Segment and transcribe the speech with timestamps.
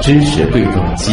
[0.00, 1.12] 知识对撞机。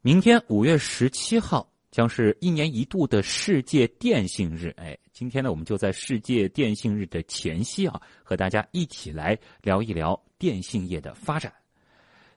[0.00, 4.74] 明天五月十七号将是一年一度的世界电信日。
[4.76, 11.52] 哎，今天呢，我们就在世界电信日的前夕啊，和大家一起来聊一聊电信业的发展。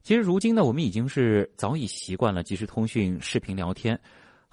[0.04, 4.00] 其实，如今呢，我们已经是早已习惯了即时通讯、视频聊天，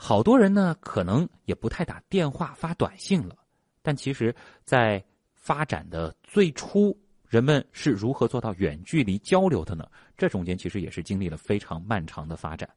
[0.04, 3.36] 好多人呢，可能也不太打电话、发短信了。
[3.82, 9.88] 但其实，在发展的最初，人们是如何做到远距离交流的呢？
[10.18, 12.68] 这中间其实也是经历了非常漫长的发展。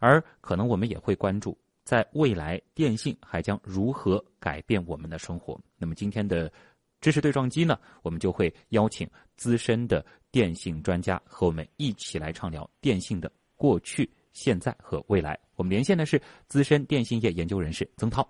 [0.00, 5.56] 而可能我们也会关注，在未来电信还将如何改变我们的生活。
[5.78, 6.52] 那么今天的
[7.00, 15.38] 知识对撞机呢，我们就会邀请资深的电信专家和我们一起来畅聊电信的过去、现在和未来。
[15.56, 18.26] 我们连线的是资深电信业研究人士曾涛。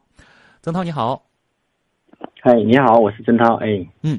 [0.62, 1.22] 曾涛你好。
[2.40, 3.56] 嗨，你好，我是曾涛。
[3.56, 3.66] 哎，
[4.02, 4.18] 嗯，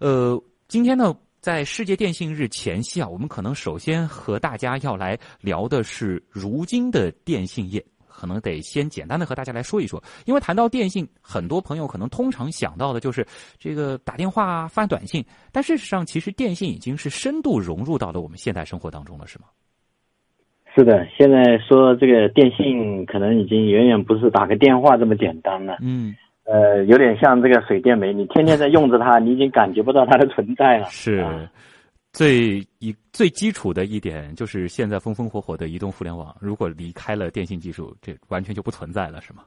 [0.00, 1.16] 呃，今天呢。
[1.40, 10.02] 在世界电信日前夕啊，我们可能首先和大家要来聊的是如今的电信业，可能得先简单的和大家来说一说。
[10.26, 13.24] 因为谈到电信，很多朋友可能通常想到的就是
[13.56, 19.44] 这个打电话、发短信，但事实上，其实电信已经是深度融入到了我们现代生活当中了，是吗？
[20.74, 25.76] 是的，现在说这个电信，可能已经远远不是打个电话这么简单了。
[25.82, 26.14] 嗯。
[26.50, 30.86] 呃，有点像这个水电煤，你天天在用着它，你已经感觉不到它的存在了。
[30.86, 31.22] 是，
[32.10, 39.42] 最一最基础的一点就是现在风风火火的移动互联网，如果离开了电信技术，这完全就不存在了，是吗？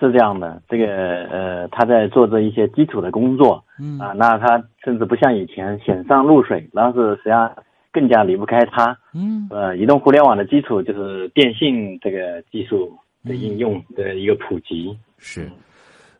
[0.00, 0.86] 是这样的，这个
[1.26, 7.54] 呃，他在做着一些基础的工作，嗯啊，那他甚至不像以前显山露水，然后是实际上
[7.92, 8.96] 更加离不开它。
[9.12, 14.96] 嗯，呃，移动互联网的基础就是电信这个技术的应用的一个普及。
[15.18, 15.50] 是。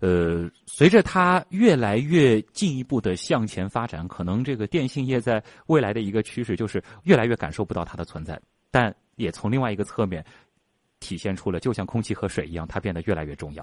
[0.01, 10.25] 呃，随着它越来越进一步的向前发展，可能这个电信业在未来的一个趋势就是越来越感受不到它的存在，但也从另外一个侧面
[11.01, 13.63] 体现出了，就像空气和水一样，它变得越来越重要。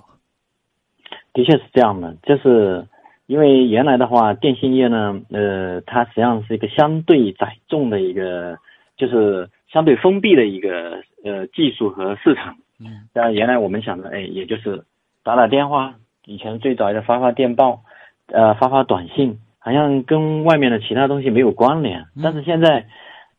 [1.34, 2.88] 的确是这样的，就是
[3.28, 8.58] 因为原来的话，电信业呢，呃，它实际上是一个相对窄众的一个，
[8.98, 12.56] 就是相对封闭的一个呃技术和市场。
[12.80, 13.08] 嗯。
[13.14, 14.84] 但原来我们想的，哎，也就是
[15.24, 15.94] 打打电话。
[16.26, 17.84] 以前最早的发发电报，
[18.28, 22.06] 呃，发发短信，好像跟外面的其他东西没有关联。
[22.22, 22.86] 但是现在，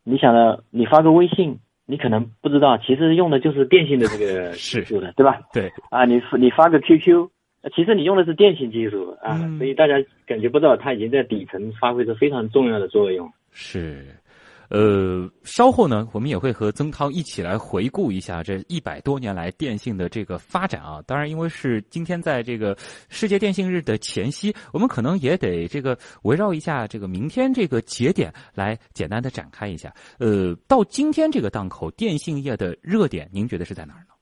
[0.03, 5.39] 你想的，你发个微信，你可能不知道，其实用的就是电信的这个 技术的，对吧？
[5.53, 5.71] 对。
[5.91, 7.29] 啊，你你发个 QQ，
[7.75, 13.31] 其实你用的是电信技术啊，所以大家感觉不到，它已经在底层发挥着非常重要的作用。
[13.51, 14.05] 是。
[14.69, 21.01] 呃，稍后呢，我们也会和曾涛一起来回顾一下这一百多年来电信的这个发展啊。
[21.07, 22.77] 当然，因为是今天在这个
[23.09, 29.91] 世界电信日的前夕，我们可能也得这个围绕一下这个明天这个节点来简单的展开一下。
[30.19, 34.13] 呃，到今天这个档口，电信业的热点，您觉得是在哪儿呢？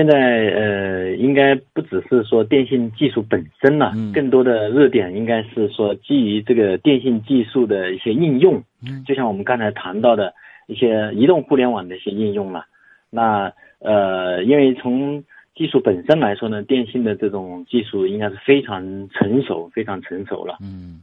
[0.00, 8.62] 现在呃，应该不只是说电信技术本身了，更多的热点应该是说基于这个电信技术的一些应用，
[9.06, 10.32] 就像我们刚才谈到的
[10.68, 12.64] 一些移动互联网的一些应用了。
[13.10, 15.22] 那呃，因为从
[15.54, 20.56] 技术本身来说呢，电信的这种技术应该是非常成熟、非常成熟了。
[20.62, 21.02] 嗯，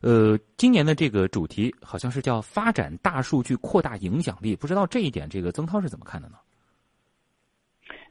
[0.00, 6.36] 呃，今年的这个主题好像是叫发展大数据，扩大影响力，不知道这一点，这个曾涛是怎么看的呢？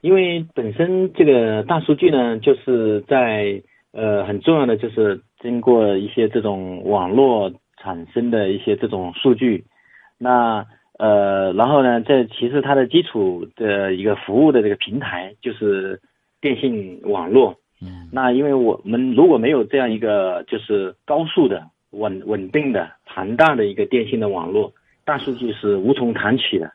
[0.01, 3.61] 因为本身这个大数据呢，就是在
[3.91, 7.51] 呃很重要的就是经过一些这种网络
[7.81, 9.65] 产生的一些这种数据，
[10.17, 10.65] 那
[10.97, 15.99] 呃然后呢，这其实它的基础的一个服务的这个平台就是
[16.39, 17.55] 电信网络。
[17.81, 18.07] 嗯。
[18.11, 24.71] 那因为我们如果没有这样一个就是高速的稳稳定的庞大的一个电信的网络，
[25.03, 26.71] 大数据是无从谈起的。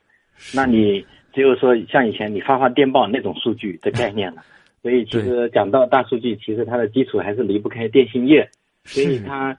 [0.55, 1.07] 那你。
[1.35, 4.43] 只有说像以前你发发电报那种数据的概念了，
[4.81, 8.49] 所以其实讲到大数据，其实它的基础还是离不开电信业。
[8.85, 9.57] 所以它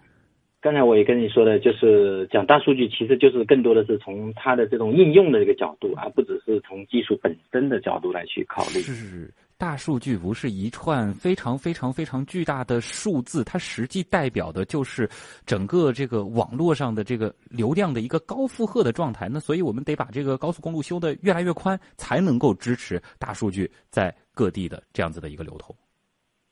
[0.61, 8.79] 刚才我也跟你说的，就是讲大数据，其实就是更多的是从它的这种应用的这个角度，而不只是从技术本身的角度来去考虑。
[8.81, 9.29] 是。
[9.57, 15.09] 大数据不是一串非常非常非常巨大的数字，它实际代表的就是
[15.45, 19.29] 整个这个网络上的这个流量的一个高负荷的状态。
[19.31, 25.73] 那所以我们得把这个高速公路修得越来越宽，才能够支持大数据在各地的这样子的一个流通。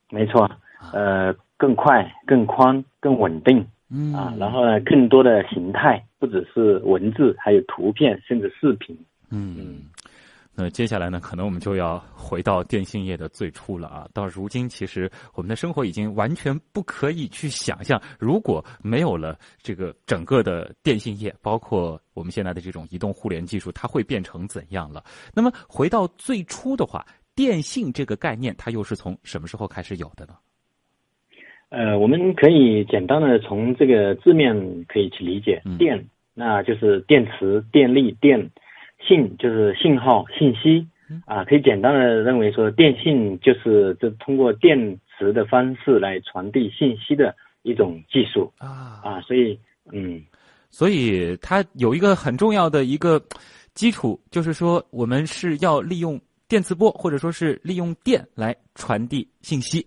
[0.09, 0.49] 没错，
[0.93, 8.97] 呃，更快、更宽、更稳定，嗯啊，然后呢，更多的形态，不只是文字，还有图片，甚至视频，
[9.29, 9.81] 嗯。
[10.55, 14.07] 那接下来呢，可能我们就要回到电信业的最初了啊。
[14.13, 25.03] 到如今，其实我们的生活已经完全不可以去想象，如果没有了这个整个的电信业，包括我们现在的这种移动互联技术，它会变成怎样了？
[25.33, 27.03] 那么回到最初的话，
[27.33, 30.35] 电信这个概念，它又是从什么时候开始有的呢？
[31.69, 38.51] 呃，我们可以简单的从这个字面可以去理解，电那就是电池、电力、电
[39.07, 40.87] 信就是信号、信息
[41.25, 48.51] 啊，可以简单的认为说，电信就是这通过电磁的方式来传递信息的一种技术。
[48.57, 49.01] 啊。
[49.03, 49.59] 啊，所以
[49.91, 50.21] 嗯，
[50.69, 53.21] 所以它有一个很重要的一个
[53.73, 59.85] 基础，就是说我们是要利用电磁波或者说是利用电来传递信息。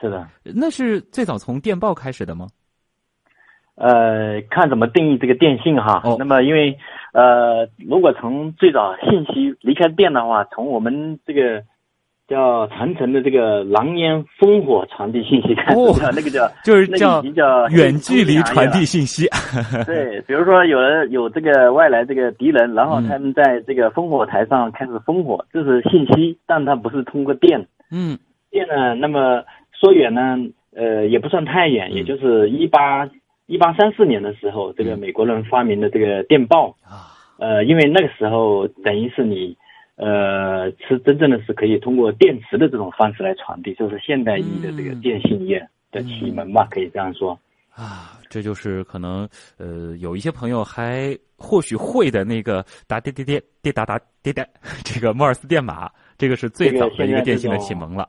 [0.00, 2.46] 是的，那是最早从电报开始的吗？
[3.76, 6.00] 呃，看怎么定义这个电信哈。
[6.04, 6.16] 哦。
[6.18, 6.76] 那么，因为
[7.12, 11.62] 呃，如果从最早信息离开电的话，从我们这个
[12.28, 15.78] 叫长城的这个狼烟烽火传递信息开始，
[16.14, 19.28] 那个叫就是叫叫远距离传递信息。
[19.86, 27.66] 对，比如说有人有这个外来这个敌人，然后他们在这个烽火台上开始烽火，这是信息，但它不是通过电。
[27.90, 28.18] 嗯。
[28.50, 28.94] 电呢？
[28.94, 29.42] 那么。
[29.78, 30.38] 说远呢，
[30.74, 33.06] 呃，也不算太远，也就是一八
[33.46, 39.56] 一八三四年的时候，这个美国人发明的这个电报啊，呃，因为那个时候等于是你，
[39.94, 47.38] 呃，是真正的是可以通过电磁的这种方式来传递，就是现代意义的这个电信业的启蒙吧，可以这样说。
[47.72, 49.28] 啊，这就是可能
[49.58, 54.44] 呃，有一些朋友还或许会的那个打滴滴滴滴答答滴答，
[54.82, 55.88] 这个摩尔斯电码，
[56.18, 58.08] 这个是最早的一个电信的启蒙了。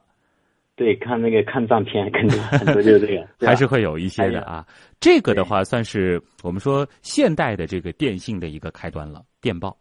[0.78, 4.64] 对，看那个抗战片，肯定很多就是这个， 还是会有一些的啊。
[5.00, 9.24] 这个的话，算是我们说现代的这个电信的一个开端了。
[9.42, 9.76] 电报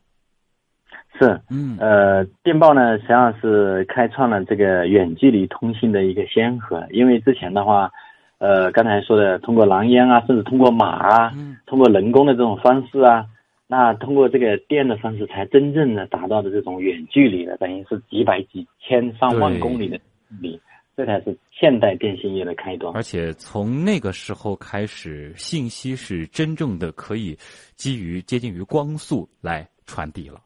[1.19, 6.83] 是，嗯，呃，电报呢，实际上是开创了这个远距离通信的一个先河。
[6.91, 7.91] 因为之前的话，
[8.39, 11.33] 呃，刚才说的通过狼烟啊，甚至通过马啊，
[11.67, 13.27] 通过人工的这种方式啊，
[13.67, 20.03] 那通过这个电的方式，才真正的达到的这种远距离的，等于是几百几千上万公里的距
[20.41, 20.61] 离。
[20.97, 27.37] 这才是现代电信业的开端，而且从那个时候开始，信息是真正的可以
[27.75, 30.41] 基于接近于光速来传递了，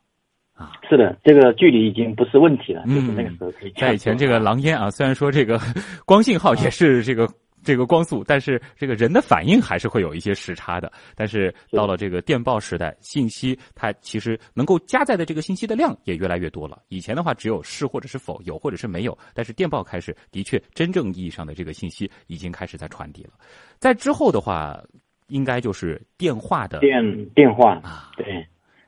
[0.54, 3.70] 啊，是的，这个距离已经不是问题了，就是那个时候可以。
[3.76, 5.60] 在以前这个狼烟啊，虽然说这个
[6.04, 7.28] 光信号也是这个。
[7.62, 10.90] 这个光速，但是这个人的反应还是会有一些时差的。
[11.14, 16.80] 但是到了这个电报时代，信息它其实能够加载的这个信息的量也越来越多了。
[16.88, 19.16] 以前的话只有是或者是否，有或者是没有。
[19.34, 23.30] 但是电报开始，的确真正意义上的这个信息已经开始在传递了。
[23.78, 24.82] 在之后的话，
[25.28, 28.46] 应该就是电话的电电话啊，对，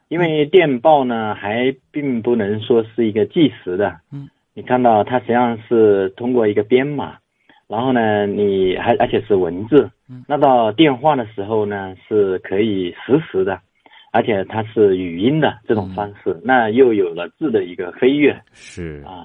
[0.09, 7.19] 因为电报呢还并不能说是一个计时的，嗯，你看到它实际上是通过一个编码。
[7.73, 9.91] 然后呢，你还而且是文字，
[10.29, 13.59] 那到电话的时候呢，是可以实时的，
[14.13, 19.03] 而且它是语音的这种方式，那又有了质的一个飞跃，是。
[19.07, 19.25] 啊，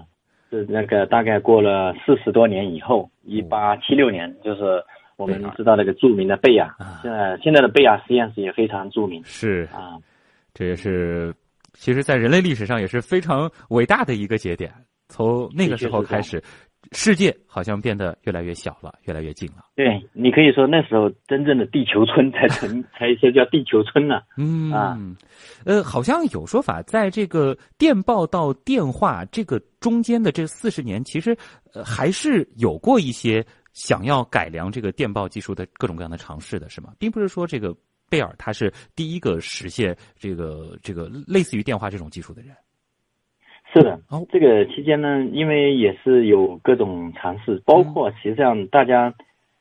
[0.49, 4.81] 是那个大概过了四十多年以后，一八七六年，就是
[5.17, 9.67] 我们知道那个著名的贝亚，现在现在的贝亚实验室也非常著名，是。
[9.73, 9.99] 啊，
[10.53, 11.33] 这也是
[11.73, 14.71] 其实在人类历史上也是非常伟大的一个节点，
[15.09, 16.41] 从那个时候开始。
[16.93, 19.65] 世界好像变得越来越小了，越来越近了。
[19.75, 24.21] 对你可以说那时候真正的地球村才成， 才才叫地球村呢。
[24.37, 24.97] 嗯啊，
[25.65, 31.35] 呃，好像有说法，在这个电报到电话这个中间的这四十年，其实
[31.73, 36.93] 呃还是有过一些想要改良这个电报技术的各种各样的尝试的，是吗？
[36.97, 37.75] 并不是说这个
[38.09, 42.55] 贝尔他是第一个实现这个这个类似于电话这种技术的人。
[43.77, 43.99] 是的，
[44.31, 49.13] 这个期间呢，因为也是有各种尝试，包括实际上大家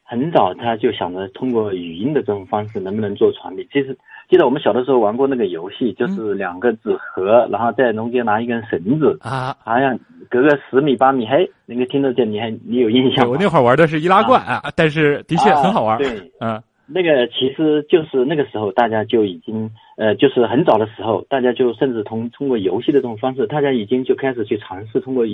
[0.02, 3.66] 很早他就想着通过语音的这种方式能不能做传递。
[3.73, 3.96] 其实
[4.28, 9.99] 记得我们小的时候玩过那个游戏，就是两个纸盒，然后在中间拿一根绳子啊，好像
[10.30, 12.30] 隔个十米八米，嘿，能够听得见。
[12.30, 13.28] 你还你有印象？
[13.28, 15.99] 我那会儿玩的是易拉罐啊，但是的确很好玩。
[15.99, 16.08] 对，
[16.40, 16.62] 嗯。
[16.87, 25.25] 那个其实就是那个时候，大家就已经呃，就是很早的时候，大家就甚至通通过游戏的这种方式，大家已经就开始去尝试通过，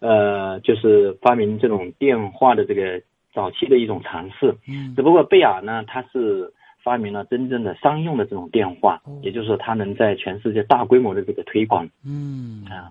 [0.00, 3.00] 呃，就是发明这种电话的这个
[3.32, 4.54] 早期的一种尝试。
[4.68, 4.94] 嗯。
[4.96, 6.52] 只不过贝尔呢，他是
[6.82, 11.88] 发明了真正的商用的这种电话，也就是说，他能在全世界大规模的这个推广。
[12.04, 12.90] 嗯啊。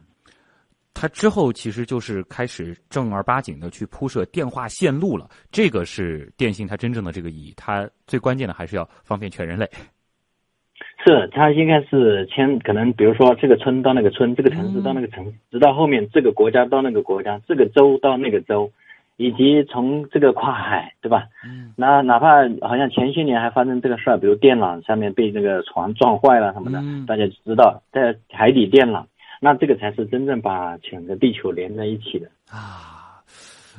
[0.99, 7.53] 它之后其实就是开始正儿八经的去铺设电话线路了，这个是电信它真正的这个意义。
[7.55, 9.69] 它最关键的还是要方便全人类。
[11.05, 18.69] 是，它应该是牵，可能比如说这个村到那个村，这个城市到那个城市，直到后面这个国家到那个国家，这个州到那个州，
[19.15, 21.27] 以及从这个跨海，对吧？
[21.45, 29.05] 嗯那哪怕好像前些年还发生这个事儿，比如电缆上面被那个船撞坏了什么的，嗯大家知道在海底电缆，
[29.39, 32.29] 那这个才是真正把整个地球连在一起的。
[32.49, 33.21] 啊，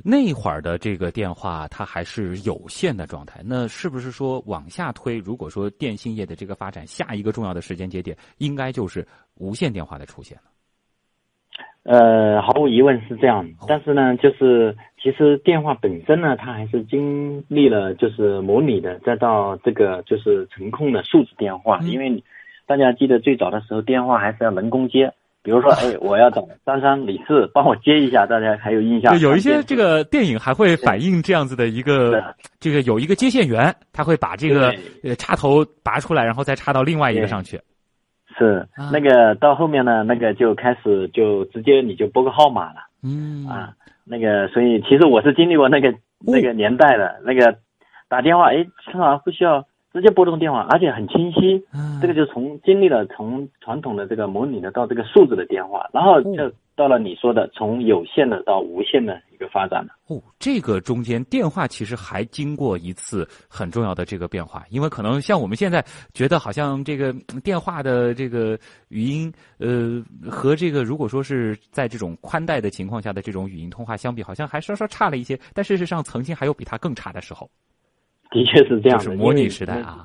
[0.04, 5.18] 那会儿的这个电话它还是有线的状态，那是不是说往下推？
[5.18, 10.44] 如果说电信业的这个发展，下一个重要的时间节点应该就是无线电话的出现了。
[11.84, 21.78] 呃，毫无疑问是这样，但是呢，就是其实电话本身呢，它还是经历了就是模拟的，再到这个就是程控的数字电话。
[21.80, 22.22] 嗯因为
[22.66, 25.14] 大家记得最早的时候，电话还是要人工接，
[25.48, 29.14] 比如说，哎，我要找张三李四帮我接一下，大家还有印象？
[29.14, 32.22] 对，有一些这个电影还会反映这样子的一个，
[32.60, 37.58] 这个有一个接线员，他会把这个呃插头拔出来，然后再插到另外一个上去。
[38.38, 38.68] 是。
[38.74, 38.90] 啊。
[38.92, 42.80] 那个到后面呢，那个就开始就直接你就拨个号码了。
[43.02, 43.46] 嗯。
[43.46, 43.72] 啊，
[44.04, 47.56] 那个，所以其实我是经历过那个那个年代的，那个
[48.06, 51.64] 打电话，哎，正好不需要直接拨通电话，而且很清晰。
[51.72, 59.88] 嗯这个就从经历了从传统的这个模拟的到这个数字的电话，然后就到了你说的从有线的到无线的一个发展了。
[60.06, 68.56] 哦，这个中间电话其实还经过一次很重要的这个变化，因为可能像我们现在觉得好像这个嗯电话的这个
[68.90, 75.36] 语音，呃，和这个如果说是在这种宽带的情况下的这种语音通话相比，好像还稍稍差了一些。
[75.52, 77.50] 但事实上，曾经还有比它更差的时候，
[78.32, 80.04] 的确是这样的，就是模拟时代啊。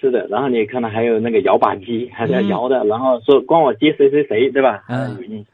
[0.00, 4.82] 是的，然后你看到还有那个摇把机，还在嗯摇的，然后说光我接谁谁谁，对吧？
[4.88, 5.44] 嗯还有印象。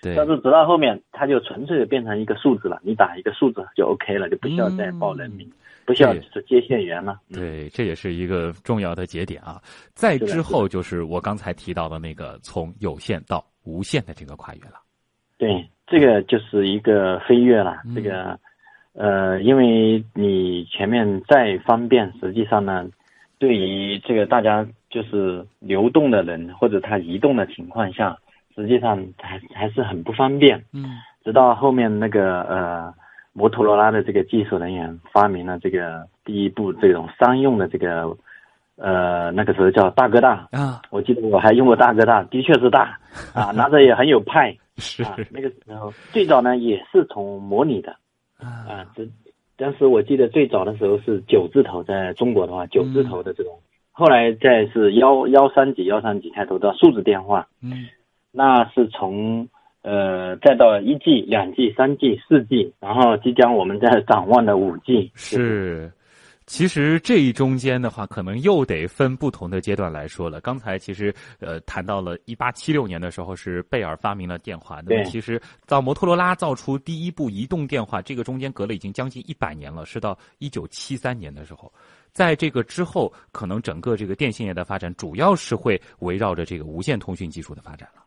[0.00, 5.46] 对，但是直到后面，它就纯粹的变成一个数字了，你打一个数字就 OK 了，就不需要再报人名，
[5.84, 7.20] 不需要对是接线员了。
[7.30, 9.60] 嗯对，这也是一个重要的节点啊。
[9.92, 14.80] 再之后就是我刚才提到的那个从有线到无线的这个跨越了。
[15.36, 17.82] 对，这个就是一个飞跃了。
[17.84, 18.38] 嗯这个，
[18.94, 22.86] 呃，因为你前面再方便，实际上呢，
[23.38, 28.16] 对于这个大家就是流动的人或者他移动的情况下，
[28.54, 30.64] 实际上还还是很不方便。
[30.72, 30.84] 嗯
[31.22, 32.94] 直到后面那个呃，
[33.34, 38.16] 摩托罗拉的这个技术人员发明了这个第一部这种商用的这个，
[38.76, 40.48] 呃，那个时候叫大哥大。
[40.50, 42.98] 啊，我记得我还用过大哥大，的确是大
[43.34, 44.56] 啊，拿着也很有派。
[44.78, 47.94] 是啊，那个时候最早呢也是从模拟的
[48.40, 49.06] 啊啊，这
[49.56, 53.58] 当时我记得最早的时候是九字头，在中国的话九字头的这种，
[53.92, 57.88] 后来再是幺幺三几幺三几开头的数字电话，嗯
[58.32, 59.48] 那是从
[59.82, 65.92] 呃再到一 G、两 G、三 G、四 G，然后即将我们在展望的五 G，是。
[66.50, 70.40] 其实这一中间的话，可能又得分不同的阶段来说了。
[70.40, 81.72] 刚才其实呃谈到了一八七六年的时候是贝尔发明了电话，那么其实到摩托罗拉造出第一部移动电话，这个中间隔了已经将近一百年了，是到一九七三年的时候。
[82.10, 88.02] 在这个之后，可能整个这个电信业的发展主要是会围绕着这个无线通讯技术的发展了。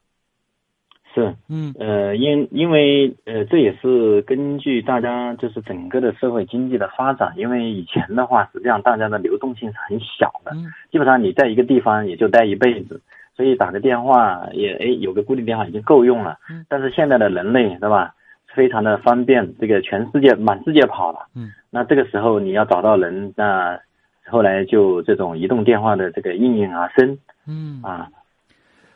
[1.13, 12.99] 是嗯呃，因因为呃，这也是根据大家就是整个的社会经济的发展，因为以前的话，实际上大家的流动性是很小的，嗯基本上你在一个地方也就待一辈子，
[13.35, 16.37] 所以打个电话也哎有个固定电话已经够用了。
[16.49, 18.15] 嗯但是现在的人类对吧，
[18.47, 21.19] 非常的方便，这个全世界满世界跑了。
[21.35, 21.51] 嗯。
[21.69, 23.79] 那这个时候你要找到人，那
[24.27, 27.17] 后来就这种移动电话的这个应运而生
[27.47, 28.07] 嗯啊。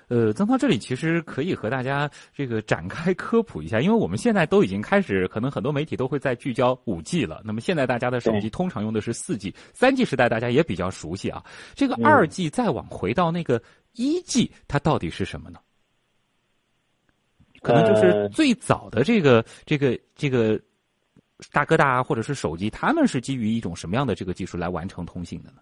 [0.09, 7.41] 呃，曾涛这里其实可以和大家这个展开科普一下，因为我们现在都已经开始，可能很多媒体都会在聚焦五 G 了。
[7.43, 11.43] 那么现在大家的手机通常用的是四 G，三 G 时代大家也比较熟悉啊。
[11.75, 13.61] 这个嗯二 G 再往回到那个
[13.93, 15.59] 一 G，它到底是什么呢？
[17.61, 20.57] 可能就是呃最早的这个、这个这个
[21.51, 25.57] 大哥大啊，或者是手机，他们是基于一种什么样的这个技术来完成通信的呢？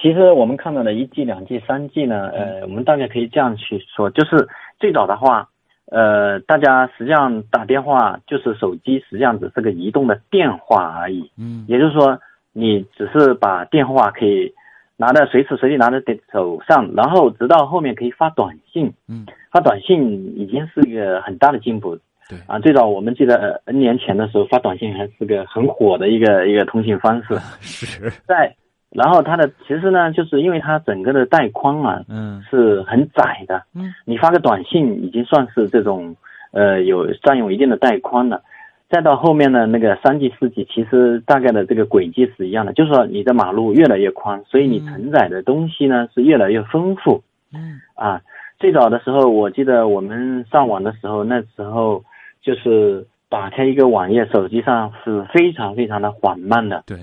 [0.00, 5.48] 其实我们看到的一 G、两 G、三 G 呢，呃，我们大概可以这样去说，就是最早的话，
[5.86, 11.30] 呃，大家实际上打电话就是手机，实际上只是个移动的电话而已。
[11.36, 12.18] 嗯也就是说，
[12.52, 14.52] 你只是把电话可以
[14.96, 16.02] 拿在随时随地拿在
[16.32, 18.92] 手上，然后直到后面可以发短信。
[19.08, 21.98] 嗯，发短信已经是一个很大的进步。
[22.28, 27.34] 对啊，最早我们记得呃 N 年前的时候，发短信还是个很火的一个一个通信方式。
[27.60, 28.54] 是在，
[28.90, 36.16] 然后它的其实呢，就是因为它整个的带宽啊嗯是很窄的，嗯你发个短信已经算是这种
[36.52, 38.42] 呃有占用一定的带宽了。
[38.88, 47.22] 再到后面呢，那个三 G、四 G，其实大概的这个轨迹是一样的，就是说你的马路越来越宽，所以你承载的东西呢是越来越丰富。
[47.54, 48.20] 嗯啊，
[48.58, 52.02] 最早的时候，我记得我们上网的时候，那时候
[52.42, 56.82] 就是打开一个网页，手机上是非常非常的缓慢的。
[56.84, 56.98] 对，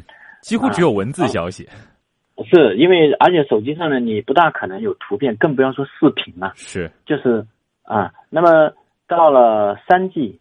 [0.48, 1.68] 几乎只有文字消息。
[2.50, 6.54] 是因为而且手机上呢，你不大可能有图片，更不要说视频了。
[6.56, 7.46] 是，就是
[7.84, 8.72] 啊，那么
[9.08, 10.40] 到了三 G，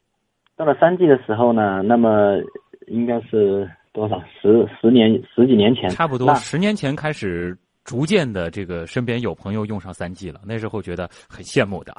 [0.57, 2.37] 到了三 G 的时候呢，那么
[2.87, 7.57] 应该是多少十十年十几年前，差不多十年前开始。
[7.87, 11.93] 逐渐的，这个身边有朋友用上三 G 了，那时候觉得很羡慕的。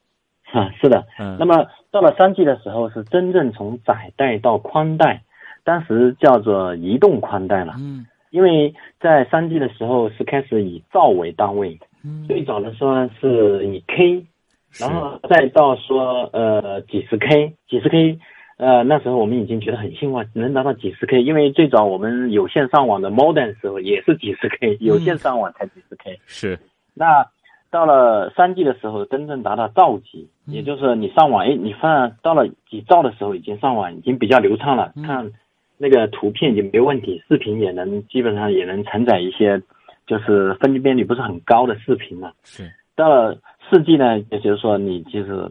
[0.54, 1.36] 啊，是的，嗯。
[1.38, 5.22] 那么到了三 G 的时候，是真正从窄带到宽带，
[5.64, 7.74] 当时叫做移动宽带了。
[7.78, 8.06] 嗯。
[8.30, 12.24] 因为在三 G 的时候是开始以兆为单位，嗯。
[12.28, 14.24] 最早的时候是以 K，
[14.78, 18.18] 然后再到说呃几十 K，几十 K。
[18.56, 26.20] 呃，那时候我们已经觉得很兴奋，能达到几十 K，因为最早我们有线上网的 modem 时候也是几十 K，有线上网才几十 K。
[26.26, 26.58] 是。
[26.94, 27.26] 那
[27.72, 35.32] 到了三 G 的时候，真正达到兆级，也就是你上网，哎，你放到了几兆的时候，已经上网已经比较流畅了，看
[35.78, 39.60] 那个图片也没问题，视频也能基本上也能承载一些，
[40.06, 42.32] 就是分辨率不是很高的视频了。
[42.44, 42.72] 是。
[42.94, 43.36] 到了
[43.68, 45.50] 四 G 呢，也就是说你其实。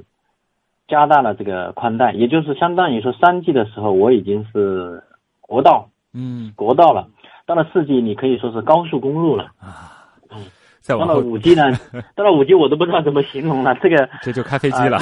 [0.85, 5.01] 加大了这个宽带，也就是相当于说三 G 的时候我已经是
[5.39, 7.07] 国道，嗯，国道了。
[7.45, 10.11] 到了四 G，你可以说是高速公路了啊。
[10.29, 10.45] 嗯，
[10.85, 11.71] 到了五 G 呢，
[12.15, 13.73] 到了五 G 我都不知道怎么形容了。
[13.81, 14.97] 这个这就开飞机了，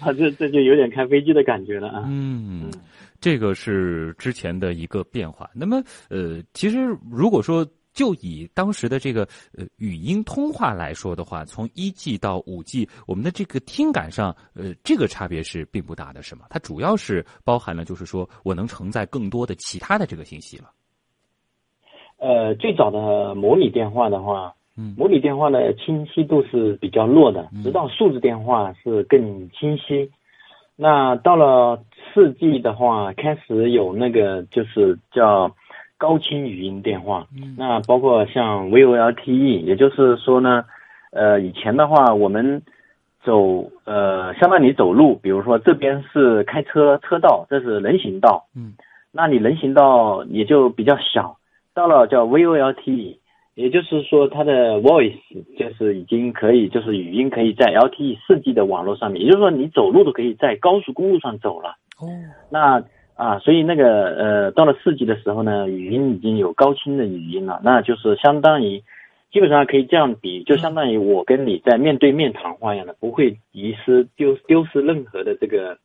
[0.00, 2.04] 啊，这 这就有点开飞机的感觉了啊。
[2.08, 2.68] 嗯，
[3.20, 5.50] 这个是之前的一个变化。
[5.54, 7.66] 那么呃，其实如果说。
[7.96, 16.44] 就以当时的这个呃语音通话来说的话，从一 G 到五 G，我们的这个听感上，呃，这个差别是并不大的，是吗？
[16.50, 20.70] 它主要是包含了，就是说我能承载更多的其他的这个信息了。
[22.18, 30.12] 呃，最早的模拟电话的话，嗯，模拟电话的清晰度是比较弱的，直到数字电话是更清晰。
[30.78, 31.82] 那到了
[32.16, 35.54] 四 G 的话，开始有那个就是叫。
[35.98, 37.54] 高清语音电话，嗯。
[37.56, 40.62] 那包括像 VoLTE，也就是说呢，
[41.10, 42.60] 呃，以前的话我们
[43.24, 48.74] 走呃，相当于走路，比如说这边是开车车道，这是人行道，嗯，
[49.10, 51.38] 那你人行道也就比较小，
[51.72, 53.16] 到了叫 VoLTE，
[53.54, 55.16] 也就是说它的 voice
[55.58, 62.08] 就是已经可以，就是语音可以在 LTE 四 G 的网络上面，也就是说你走路都可以在高速公路上走了，哦，
[62.50, 62.84] 那。
[63.16, 68.84] 啊，所以那个呃，到了四 G 的时候呢，语音已经有高清的语音了，那就是相当于，
[69.32, 75.78] 基本上可以这样比，就相当于我跟你在面对面谈话一样的，不会遗失丢丢失任何的这个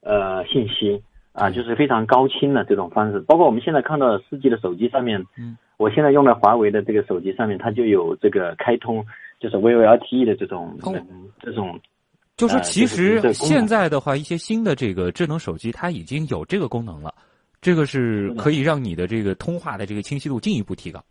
[0.00, 1.02] 呃信息
[1.32, 3.18] 啊，就是非常高清的这种方式。
[3.18, 9.04] 包括我们现在看到四 G 的手机上面，嗯，我现在用的华为的这个手机上面，它就有这个开通，
[9.40, 10.78] 就是 VoLTE 的这种
[11.40, 11.80] 这种。
[12.36, 17.14] 就是其实现在的话，一些新的这个智能手机它已经有这个功能了，
[17.62, 21.02] 这个是可以让你的这个通话的这个清晰度进一步提高。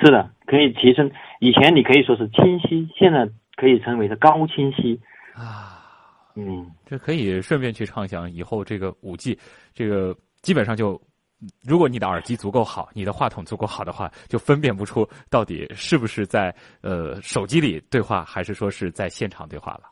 [0.00, 1.10] 是的，可以提升。
[1.40, 4.98] 以前你可以说是清晰，现在可以称为是高清晰
[5.34, 5.76] 啊。
[6.36, 9.36] 嗯，这可以顺便去畅想以后这个五 G，
[9.74, 10.98] 这个基本上就，
[11.64, 19.90] 如果你的耳机足够好，你的话筒足够好的话，就分辨不出到底是不是在呃手机里对话，还是说是在现场对话了。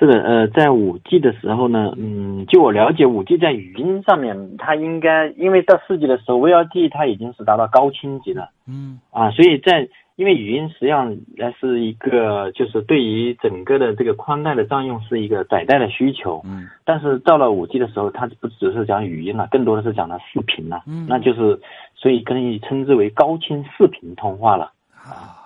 [0.00, 9.86] 是的，呃，在五 G 的时候呢，嗯，据我了解，五 G 在语音上面，它应该因为到四 G 的时候，VLT 它已经是达到高清级了，嗯，啊，所以在
[10.16, 21.60] 因为语音实际上还是一个就是对于整个的这个宽带的占用是一个载带的需求，嗯，但是到了五 G 的时候，它不只是讲语音了，更多的是讲的视频了，嗯，那就是
[21.94, 25.36] 所以可以称之为高清视频通话了，啊。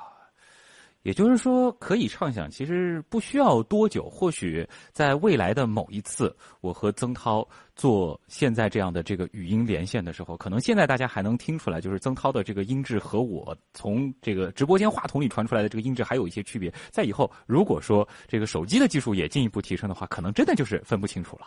[1.05, 16.73] 也就是说，可以畅想，其实不需要多久，或许在未来的某一次，我和曾涛做现在这样的这个语音连线的时候，可能现在大家还能听出来，就是曾涛的这个音质和我从这个直播间话筒里传出来的这个音质还有一些区别。
[16.91, 21.47] 在以后，如果说这个手机的技术也进一步提升的话，可能真的就是分不清楚了。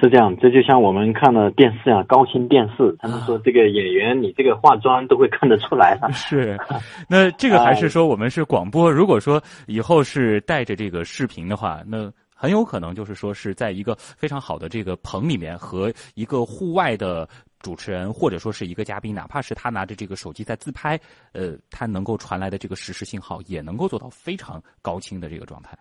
[0.00, 5.96] 是这样，这就像我们看了电视啊，高清电视，他们说这个演员你这个化妆都会看得出来。
[6.12, 6.58] 是，
[7.08, 8.90] 那这个还是说我们是广播？
[8.90, 17.28] 如果说以后是带着这个视频的话，那很有可能就是说是在一个非常好的这个棚里面和一个户外的
[17.60, 20.98] 主持人或者说是一个嘉宾，哪怕是他拿着这个手机在自拍，
[21.32, 25.78] 呃，他能够传来的这个实时信号也能够做到非常高清的这个状态。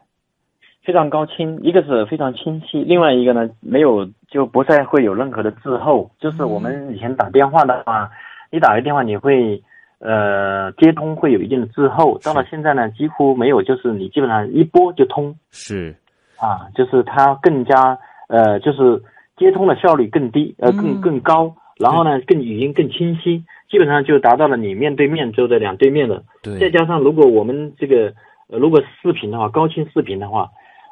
[0.84, 6.10] 非常高清，一个是非常清晰，另外一个呢，没有就不再会有任何的滞后。
[6.20, 8.10] 就是我们以前打电话的话，
[8.50, 9.62] 你打个电话你会
[10.00, 15.36] 呃接通会有一定的滞后，到了现在呢几乎没有，就是你基本上一拨就通。
[15.52, 15.96] 是，
[16.40, 17.96] 啊，就是它更加
[18.28, 19.00] 呃就是
[19.38, 26.24] 接通的效率更低，呃更更高，然后呢更语音更清晰，基本上就达到了你面对面之后的两对面的。
[26.42, 26.58] 对。
[26.58, 28.12] 再加上如果我们这个
[28.48, 30.50] 呃如果视频的话，高清视频的话。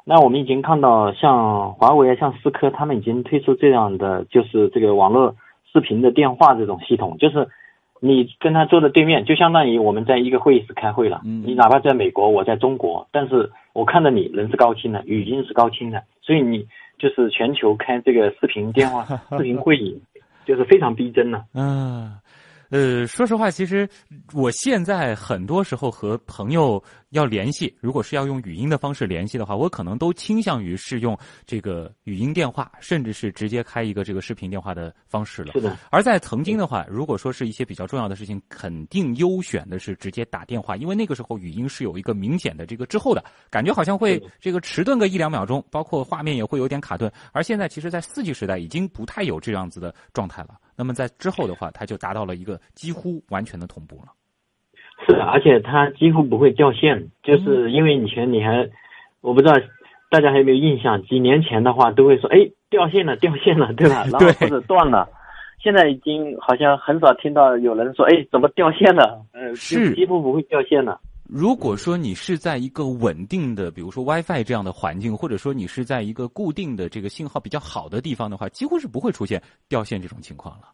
[0.09, 5.35] 那我们已经看到，像华为啊，像思科，他们已经推出这样的，就是这个网络
[5.71, 7.47] 视频的电话这种系统，就是
[7.99, 11.21] 你跟他坐在对面，就相当于我们在一个会议室开会了。
[11.25, 11.43] 嗯。
[11.45, 16.65] 你哪怕在美国，我在中国，但是我看到你人是高清的，语音是高清的，所以你
[16.97, 19.05] 就是全球开这个视频电话、
[19.37, 20.01] 视频会议，
[20.43, 21.43] 就是非常逼真了。
[21.53, 22.13] 嗯。
[22.69, 23.89] 呃，说实话，其实
[24.33, 35.53] 我现在很多时候和朋友要联系，如果是要用语音的方式联系的话，我可能都倾向于是用这个语音电话，甚至是直接开一个这个视频电话的方式了。
[35.53, 35.75] 是的。
[35.89, 47.11] 而在曾经的话，如果说是一些比较重要的事情，肯定优选的是直接打电话，因为那个时候语音是有一个明显的这个滞后的感觉，好像会这个迟钝个一两秒钟，包括画面也会有点卡顿。
[47.31, 50.49] 而现在，其实，在四 G 时代，已经不太有这样子的状态了。
[50.79, 54.13] 那么在之后的话，它就达到了一个几乎完全的同步了。
[55.05, 58.65] 是的，而且它几乎不会掉线，就是因为以前你还，
[59.19, 59.53] 我不知道
[60.09, 64.05] 大家还有没有印象，几年前的话都会说，哎，掉线了，掉线了，对吧？
[64.09, 65.09] 然后或者断了。
[65.61, 69.21] 现在已经好像很少听到有人说，哎，怎么掉线了？
[69.33, 70.97] 呃，是几乎不会掉线了。
[71.31, 80.69] 如果说你是在一个稳定的，比如说 WiFi 这样的环境，或者说你是在一个固定的这个信号比较好的地方的话，几乎是不会出现掉线这种情况了。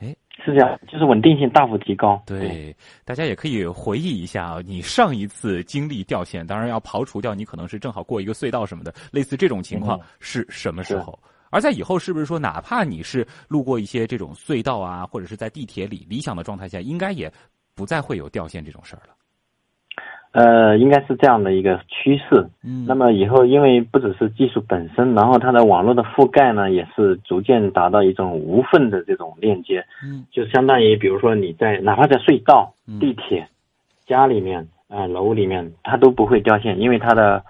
[0.00, 0.14] 哎，
[0.44, 2.22] 是这样，就是稳定性大幅提高。
[2.26, 11.18] 对，大家也可以回忆一下啊，你上一次经历掉线，当然要刨除掉你可能是正好过一个隧道什么的，类似这种情况是什么时候？
[11.48, 17.32] 而在以后是不是说，哪怕你是路过一些这种隧道啊，或者是在地铁里，理想的状态下，应该也
[17.74, 19.14] 不再会有掉线这种事儿了。
[20.34, 22.44] 呃，应该是这样的一个趋势。
[22.64, 29.84] 嗯，那么以后因为不只是技术本身，然后它的网络的覆盖呢，也是逐渐达到一种无缝的这种链接。
[30.02, 33.46] 嗯，就相当于比如说你在哪怕在隧道、地铁、
[34.08, 37.40] 家里面、呃楼里面，它都不会掉线，因为它的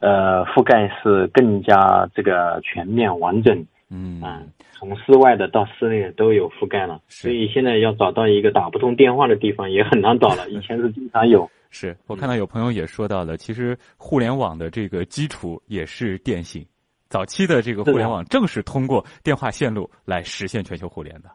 [0.00, 3.64] 呃覆盖是更加这个全面完整。
[3.90, 10.46] 嗯啊，从室外的到室内的都有覆盖了，所以现在要找到一个打不通电话的地方也很难找了。
[10.50, 11.48] 以前是经常有。
[11.74, 16.64] 是我看到有朋友也说到了，其实互联网的这个基础也是电信，
[17.08, 21.28] 早期的这个互联网正是通过电话线路来实现全球互联的，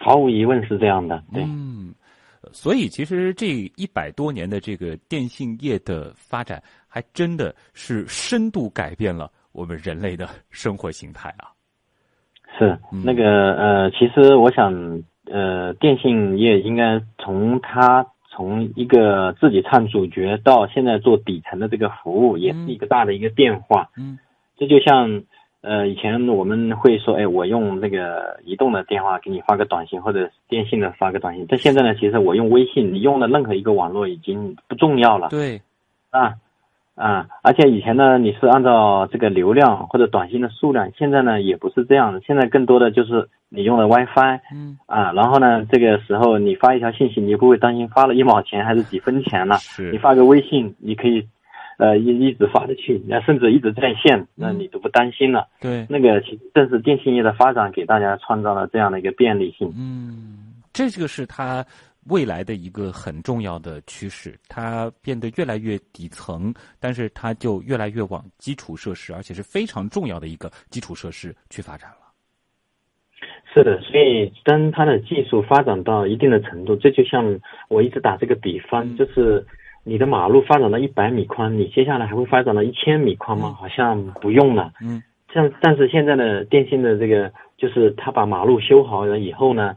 [0.00, 1.22] 毫无疑问是这样的。
[1.32, 1.94] 对，嗯，
[2.50, 11.54] 所以其实这一百多年的这个电信业的发展，还真的是深度改变了我们人类的生活形态啊。
[12.58, 14.72] 是那个呃，其实我想
[15.26, 18.04] 呃，电信业应该从它。
[18.38, 23.90] 从一个自己唱主角到现在做底层的这个服务，也是一个大的一个变化。
[23.96, 24.16] 嗯，
[24.56, 25.24] 这就像
[25.60, 31.46] 呃以前我们会说，哎，我用那个移动的电话给你发个短信，或者电信的发个短信。
[31.48, 35.30] 但现在呢，其实我用微信，你用的任何一个网络已经不重要了。
[35.30, 35.60] 对，
[36.10, 36.34] 啊。
[36.98, 51.24] 啊，而且以前呢，你是按照这个流量或者短信的数量，现在呢也不是这样的，现在更多的就是你用的 WiFi，嗯，啊，然后呢，这个时候你发一条信息，你不会担心发了一毛钱还是几分钱了，是，你发个微信，你可以，
[51.78, 61.64] 呃，一一直发的去，那甚至一直在线，那你都不担心了，对，那个其实正是电信业的发展给大家创造了这样的一个便利性，嗯，这个是它。
[62.08, 71.96] 未来的一个很重要的趋势，它变得越来越底层，但是它就越来越往基础设施，而且是非常重要的一个基础设施去发展了。
[73.52, 79.44] 是的，所以当它的技术发展到一定的程度，这就像我一直打这个比方，就是
[79.84, 83.56] 你的马路发展到一百米宽，你接下来还会发展到一千米宽吗？
[83.58, 84.72] 好像不用了。
[84.80, 89.74] 嗯，像但是现在的电信的这个，就是他把马路修好了以后呢？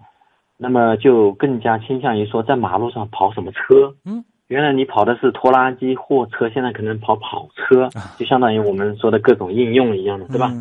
[0.64, 3.92] 那么就更加倾向于说，在马路上跑什么车？
[4.06, 10.54] 嗯，原来你跑的是拖拉机、货车，现在可能跑跑车，就相当于我们说的各种应用一样的，对吧？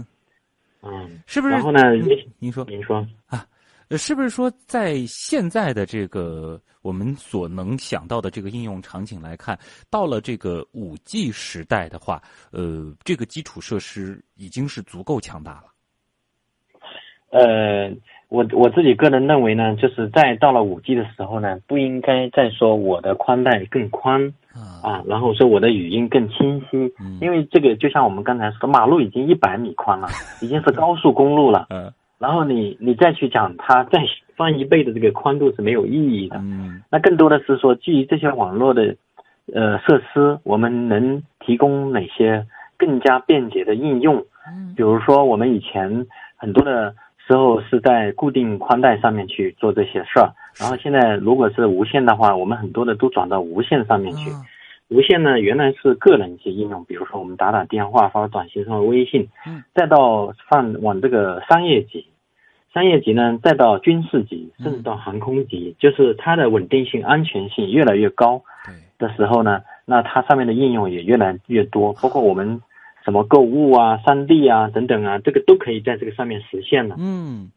[0.82, 1.52] 嗯，是不是？
[1.52, 1.92] 然后呢？
[2.38, 3.44] 您说，您说啊，
[3.90, 9.58] 是不是说在现在的这个我们所能想到的这个应用场景来看，
[9.90, 15.64] 到了这个五 G 时代的话，呃，这个基础设施已经是足够强大了？
[17.32, 17.88] 呃，
[18.30, 24.32] 我我自己个人认为呢，就是在到了五 G 的时候呢，不应该再说我的宽带更宽
[24.82, 30.06] 啊，然后说我的语音更清晰，因为这个就像我们刚才说，马路已经一百米宽了，
[30.40, 31.66] 已经是高速公路了。
[31.70, 31.92] 嗯。
[32.18, 33.98] 然后你你再去讲它再
[34.36, 36.36] 翻一倍的这个宽度是没有意义的。
[36.36, 36.82] 嗯。
[36.88, 38.94] 那更多的是说，基于这些网络的
[39.52, 42.46] 呃设施，我们能提供哪些
[42.78, 44.24] 更加便捷的应用？
[44.46, 44.72] 嗯。
[44.76, 46.94] 比如说，我们以前很多的
[47.30, 54.32] 时候是在固定宽带上面去做这些事儿，然后现在如果是无线的话，我们很多的都转到无线上面去。
[54.88, 62.04] 无线呢，原来是个人一些应用，比如说我们打打电话、发发短信、发微信，嗯，再到放往这个商业级，
[62.74, 68.42] 商业级呢，再到军事级，甚至到航空级，就是它的稳定性、安全性越来越高
[68.98, 72.60] 的时候呢，那它上面的应用也越来越多， 包括我们
[73.04, 76.96] 什么购物啊、三 D 啊等等啊，这个都可以在这个上面实现了。
[76.98, 77.50] 嗯，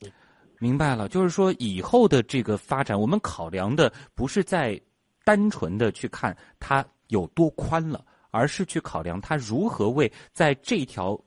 [0.60, 4.80] 明白了，就是说以后的这个发展，我们考量的不是在
[5.24, 6.86] 单纯的去看它。
[7.10, 11.20] 有多宽了，而是去考量它如何为在这条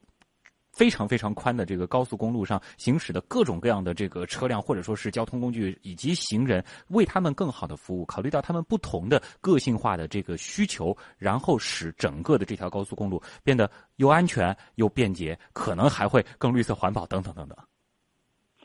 [0.76, 17.56] 非常非常宽的这个高速公路上行驶的各种各样的这个车辆或者说是交通工具以及行人，为他们更好的服务，考虑到他们不同的个性化的这个需求，然后使整个的这条高速公路变得又安全又便捷，可能还会更绿色环保等等等等。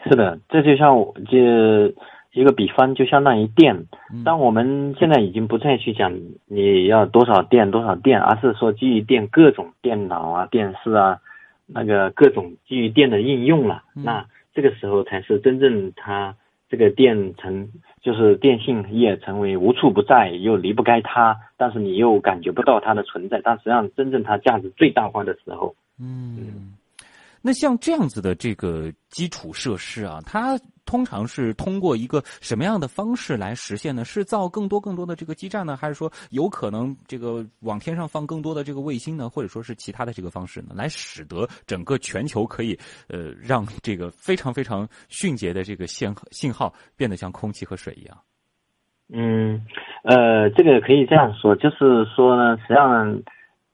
[0.04, 1.94] 是的，这就像我这。
[2.34, 3.88] 一个比方就相当于电，
[4.24, 11.20] 当我们现在已经不再去讲你要多少电多少电，而是说基于电各种电脑啊、电视啊，
[11.74, 13.84] 那个各种基于电的应用了。
[13.94, 16.36] 那这个时候才是真正它
[16.70, 17.70] 这个电成
[18.02, 25.76] 就是电信业成为无处不在又离不开它，但是你又感觉不到它的存在，但实际上真正它价值最大化的时候。
[26.00, 26.74] 嗯，
[27.42, 30.60] 那像这样子的这个基础设施啊，它。
[30.84, 34.04] 通常是通过一个什么样的方式来实现呢？
[34.04, 39.30] 是造更多更多的这个基站呢，还是说有可能这个往天上放更多的这个卫星呢？
[39.30, 40.70] 或者说是其他的这个方式呢？
[40.76, 42.78] 来使得整个全球可以
[43.08, 48.18] 呃让这个非常非常迅捷的这个信信号变得像空气和水一样？
[49.14, 49.66] 嗯，
[50.04, 53.22] 呃，这个可以这样说，就是说呢，实际上。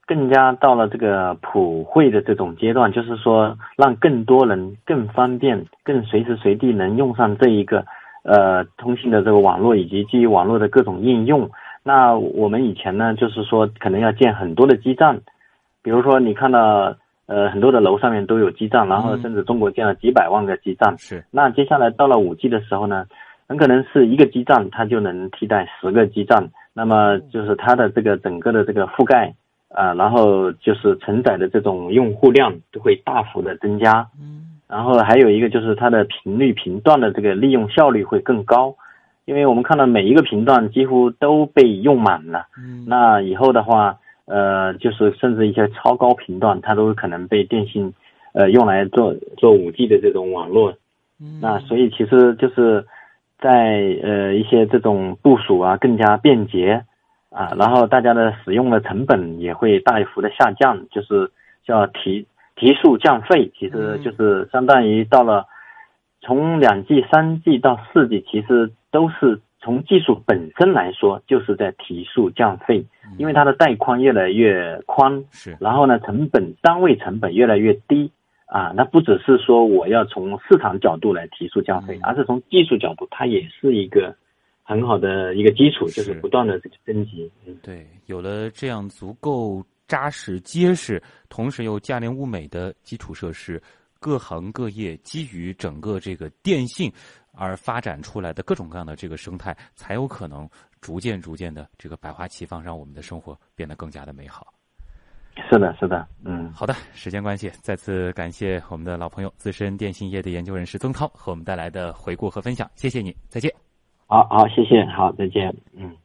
[0.08, 7.86] 更加到了这个普惠的这种阶段，就是说让更多人更方便、更随时随地能用上这一个
[8.24, 11.50] 呃通信的这个网络以及基于网络的各种应用。
[11.84, 15.20] 那我们以前呢，就是说可能要建很多的基站，
[15.84, 20.98] 比如说你看到呃很多的楼上面都有基站，然后甚至中国建了几百万个基站。
[20.98, 21.22] 是。
[21.32, 23.06] 那接下来到了五 G 的时候呢，
[23.46, 29.34] 很可能是一个基站它就能替代十个基站，那么就是它的这个整个的这个覆盖。
[29.70, 38.74] 啊，然后就是承载的这种用户量都会大幅的增加，嗯，然后还有一个就是它的频率频段的这个利用效率会更高，
[39.26, 47.94] 因为我们看到每一个频段几乎都被用满了，嗯，那以后的话，呃，就是甚至一些超高频段它都可能被电信，
[48.34, 50.74] 呃，用来做做五 G 的这种网络，
[51.20, 52.86] 嗯，那所以其实就是
[53.38, 56.86] 在呃一些这种部署啊更加便捷。
[57.38, 61.30] 啊，然后大家的使用的成本也会大幅的下降，就是
[61.64, 65.46] 叫提提速降费，其实就是相当于到了
[66.20, 72.84] 从两 G、三 G 到四 G，其实都是从技术本身来说就是在提速降费，
[73.20, 78.10] 因为它的带宽越来越宽，是，然后呢，成本单位成本越来越低，
[78.48, 84.16] 啊，那不只是说我要从市场角度来提速降费，而是从技术角度，它也是一个。
[84.68, 87.32] 很好的一个基础，就是不断的这个升级。
[87.46, 93.64] 嗯，对，有了这样足够扎实、结实，同时又价廉物美的基础设施，
[93.98, 96.92] 各行各业基于整个这个电信
[97.32, 100.50] 而发展出来的各种各样的这个生态，才有可能
[100.82, 104.54] 逐渐、逐渐的这个百花齐放，让我们的生活变得更加的美好。
[105.50, 106.76] 是的，是的，嗯，好的。
[106.94, 113.67] 时间关系，再次感谢我们的老朋友、资深电信业的研究人士曾涛和我们带来的回顾和分享，谢谢你，再见。
[114.08, 115.96] 好好，谢谢，好，再见，嗯。